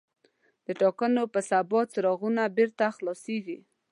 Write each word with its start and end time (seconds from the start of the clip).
د 0.65 0.67
ټاکنو 0.81 1.23
په 1.33 1.39
سبا 1.49 1.79
څراغونه 1.91 2.43
بېرته 2.57 2.85
خلاصېږي. 2.95 3.59